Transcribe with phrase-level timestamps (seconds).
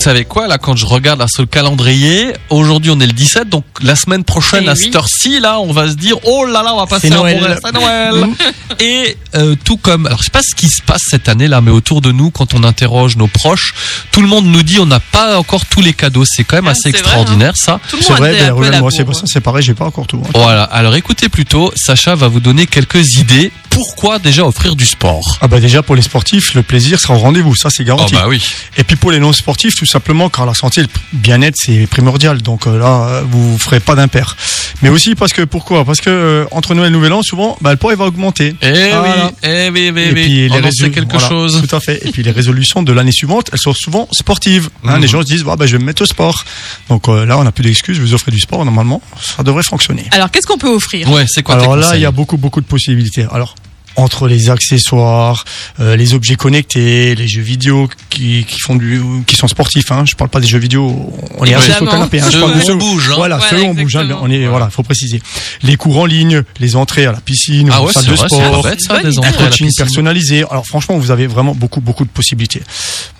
[0.00, 3.12] Vous savez quoi, là, quand je regarde là, sur le calendrier, aujourd'hui on est le
[3.12, 4.78] 17, donc la semaine prochaine Eh à oui.
[4.84, 7.38] cette heure-ci, là, on va se dire, oh là là, on va passer un Noël.
[7.38, 8.24] bon reste, Noël.
[8.80, 11.60] Et euh, tout comme, alors je sais pas ce qui se passe cette année là,
[11.60, 13.74] mais autour de nous, quand on interroge nos proches,
[14.10, 16.24] tout le monde nous dit on n'a pas encore tous les cadeaux.
[16.24, 17.78] C'est quand même Ah, assez vrai, extraordinaire ça.
[17.90, 20.22] C'est vrai, ben, moi c'est ça, c'est pareil, j'ai pas encore tout.
[20.24, 20.30] hein.
[20.34, 20.62] Voilà.
[20.64, 23.52] Alors écoutez plutôt, Sacha va vous donner quelques idées.
[23.70, 25.38] Pourquoi déjà offrir du sport?
[25.40, 28.14] Ah bah déjà pour les sportifs, le plaisir sera au rendez-vous, ça c'est Oh garanti.
[28.14, 28.42] bah oui.
[28.76, 32.42] Et puis pour les non sportifs, tout simplement car la santé, le bien-être c'est primordial.
[32.42, 34.36] Donc euh, là, vous ferez pas d'impair.
[34.82, 35.84] Mais aussi parce que pourquoi?
[35.84, 38.54] Parce que euh, entre Noël et Nouvel An, souvent, bah, le poids il va augmenter.
[38.60, 39.26] Eh Voilà.
[39.42, 40.48] oui, eh oui, oui, Et oui.
[40.50, 41.62] puis sait quelque voilà, chose.
[41.66, 42.06] Tout à fait.
[42.06, 44.68] Et puis les résolutions de l'année suivante, elles sont souvent sportives.
[44.84, 45.02] Hein, Mhm.
[45.02, 46.44] Les gens se disent, ah, bah, je vais me mettre au sport.
[46.88, 47.96] Donc euh, là, on n'a plus d'excuses.
[47.96, 48.64] Je vous offrez du sport.
[48.64, 50.06] Normalement, ça devrait fonctionner.
[50.10, 51.08] Alors, qu'est-ce qu'on peut offrir?
[51.10, 53.26] Ouais, c'est quoi Alors là, il y a beaucoup, beaucoup de possibilités.
[53.32, 53.54] Alors,
[54.00, 55.44] entre les accessoires,
[55.80, 59.90] euh, les objets connectés, les jeux vidéo qui, qui font du, qui sont sportifs.
[59.92, 60.04] Hein.
[60.06, 61.12] Je parle pas des jeux vidéo.
[61.38, 61.90] On est assis sur le Évidemment.
[62.08, 62.20] canapé.
[62.20, 62.28] Hein.
[62.30, 63.08] Je parle de on bouge.
[63.10, 63.14] Hein.
[63.16, 63.96] Voilà, Voilà, ceux on bouge.
[63.96, 64.08] hein.
[64.22, 65.20] On est, voilà, faut préciser.
[65.62, 68.16] Les cours en ligne, les entrées à la piscine, Ah aux ouais, salles c'est de
[68.16, 68.62] vrai, sport.
[68.62, 70.44] bête ça, des Un coaching personnalisé.
[70.50, 72.62] Alors franchement, vous avez vraiment beaucoup beaucoup de possibilités.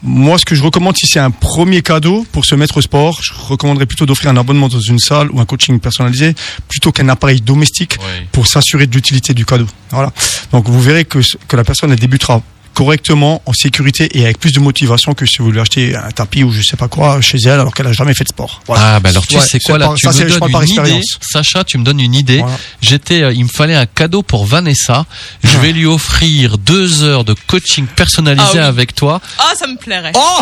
[0.02, 3.20] Moi, ce que je recommande, si c'est un premier cadeau pour se mettre au sport,
[3.22, 6.34] je recommanderais plutôt d'offrir un abonnement dans une salle ou un coaching personnalisé
[6.68, 8.26] plutôt qu'un appareil domestique Ouais.
[8.32, 9.66] pour s'assurer de l'utilité du cadeau.
[9.90, 10.12] Voilà.
[10.52, 14.52] Donc vous verrez que, que la personne elle débutera correctement, en sécurité et avec plus
[14.52, 17.36] de motivation que si vous lui achetez un tapis ou je sais pas quoi chez
[17.44, 18.62] elle alors qu'elle a jamais fait de sport.
[18.68, 18.94] Voilà.
[18.94, 21.00] Ah bah alors tu Ouais, sais quoi là par- tu ça, me donnes une idée.
[21.20, 22.56] Sacha tu me donnes une idée Voilà.
[22.80, 25.04] j'étais euh, il me fallait un cadeau pour Vanessa
[25.42, 28.58] je vais lui offrir deux heures de coaching personnalisé Ah oui.
[28.60, 30.12] avec toi Ah, ça me plairait.
[30.14, 30.38] oh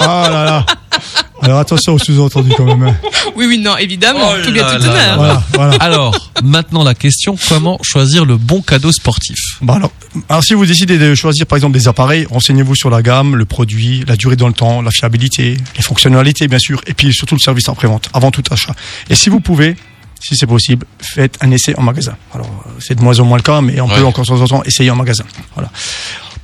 [0.00, 0.66] Ah là là.
[1.44, 2.94] Alors attention aux sous-entendus quand même.
[3.36, 4.20] Oui, oui, non, évidemment.
[4.32, 5.16] Oh tout bien, tout honneur.
[5.16, 5.76] Voilà, voilà.
[5.80, 9.36] alors maintenant la question comment choisir le bon cadeau sportif?
[9.60, 9.90] Bah alors,
[10.28, 13.44] alors, si vous décidez de choisir par exemple des appareils, renseignez-vous sur la gamme, le
[13.44, 17.34] produit, la durée dans le temps, la fiabilité, les fonctionnalités bien sûr, et puis surtout
[17.34, 18.74] le service après-vente, avant tout achat.
[19.10, 19.74] Et si vous pouvez,
[20.20, 22.16] si c'est possible, faites un essai en magasin.
[22.34, 23.96] Alors euh, c'est de moins en moins le cas, mais on Ouais.
[23.96, 25.24] peut encore de temps en temps essayer en magasin.
[25.54, 25.70] Voilà.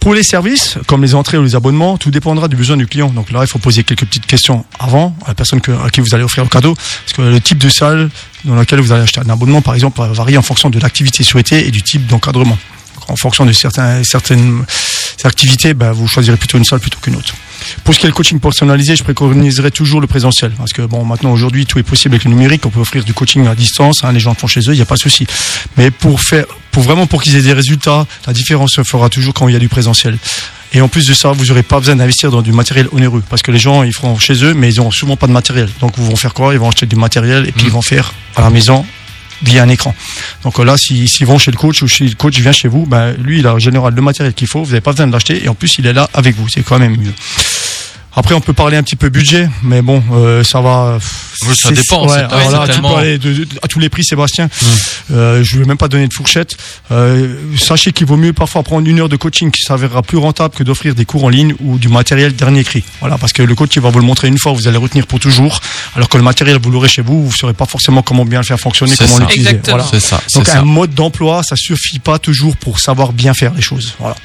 [0.01, 3.11] Pour les services, comme les entrées ou les abonnements, tout dépendra du besoin du client.
[3.11, 6.15] Donc là, il faut poser quelques petites questions avant à la personne à qui vous
[6.15, 8.09] allez offrir le cadeau, parce que le type de salle
[8.47, 11.23] dans laquelle vous allez acheter un abonnement, par exemple, va varier en fonction de l'activité
[11.23, 12.57] souhaitée et du type d'encadrement.
[13.09, 14.65] En fonction de certaines
[15.25, 17.35] activités, ben, vous choisirez plutôt une salle plutôt qu'une autre.
[17.85, 20.53] Pour ce qui est le coaching personnalisé, je préconiserais toujours le présentiel.
[20.53, 22.65] Parce que bon, maintenant, aujourd'hui, tout est possible avec le numérique.
[22.65, 24.03] On peut offrir du coaching à distance.
[24.03, 25.27] hein, les gens le font chez eux, il n'y a pas de souci.
[25.77, 29.35] Mais pour faire, pour vraiment pour qu'ils aient des résultats, la différence se fera toujours
[29.35, 30.19] quand il y a du présentiel.
[30.73, 33.23] Et en plus de ça, vous n'aurez pas besoin d'investir dans du matériel onéreux.
[33.29, 35.69] Parce que les gens, ils feront chez eux, mais ils n'auront souvent pas de matériel.
[35.81, 36.55] Donc, ils vont faire quoi?
[36.55, 38.87] Ils vont acheter du matériel et puis ils vont faire à la maison
[39.43, 39.95] via un écran.
[40.45, 42.69] Donc euh, là, si- s'ils vont chez le coach ou si le coach vient chez
[42.69, 45.07] vous, ben, lui, il a en général le matériel qu'il faut, vous n'avez pas besoin
[45.07, 46.49] de l'acheter et en plus, il est là avec vous.
[46.49, 47.13] C'est quand même mieux.
[48.17, 50.99] Après, on peut parler un petit peu budget, mais bon, euh, ça va.
[51.01, 53.47] Ça c'est- dépend, Ouais, c'est- alors ouais, là, c'est tu tellement- peux aller de- de-
[53.63, 54.49] à tous les prix, Sébastien.
[55.13, 56.57] Euh, je ne vais même pas donner de fourchette.
[56.91, 60.55] Euh, sachez qu'il vaut mieux parfois prendre une heure de coaching qui s'avérera plus rentable
[60.55, 62.83] que d'offrir des cours en ligne ou du matériel dernier cri.
[63.01, 65.07] Voilà, parce que le coach il va vous le montrer une fois, vous allez retenir
[65.07, 65.61] pour toujours,
[65.97, 68.41] alors que le matériel vous l'aurez chez vous, vous ne saurez pas forcément comment bien
[68.41, 69.25] le faire fonctionner, C'est comment ça.
[69.25, 69.61] l'utiliser.
[69.69, 69.85] Voilà.
[69.91, 73.35] c'est ça c'est Donc ça un mode d'emploi, ça suffit pas toujours pour savoir bien
[73.35, 73.95] faire les choses.
[74.01, 74.17] Voilà.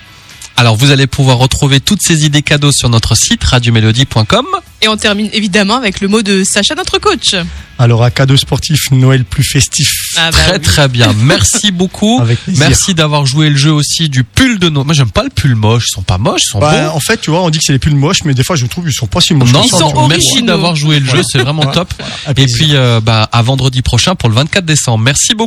[0.58, 4.46] Alors vous allez pouvoir retrouver toutes ces idées cadeaux sur notre site radiomélodie.com
[4.82, 7.36] Et on termine évidemment avec le mot de Sacha, notre coach.
[7.78, 9.90] Alors un cadeau sportif Noël plus festif.
[10.18, 10.62] Ah bah très oui.
[10.62, 12.66] très bien merci beaucoup Avec plaisir.
[12.68, 14.86] Merci d'avoir joué le jeu aussi du pull de Noël.
[14.86, 15.88] Moi, j'aime pas le pull moche.
[15.90, 16.96] Ils sont pas moches, ils sont Bah, beaux.
[16.96, 18.66] en fait, tu vois, on dit que c'est les plus moches, mais des fois, je
[18.66, 19.52] trouve qu'ils sont pas si moches.
[19.52, 21.22] Non, ça, sont merci d'avoir joué le jeu.
[21.30, 21.74] C'est vraiment Voilà.
[21.74, 21.94] top.
[22.00, 22.56] Voilà, Et plaisir.
[22.58, 25.04] puis, euh, bah, à vendredi prochain pour le 24 décembre.
[25.04, 25.44] Merci beaucoup.